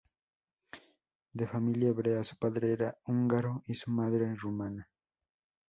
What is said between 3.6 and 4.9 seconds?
y su madre rumana.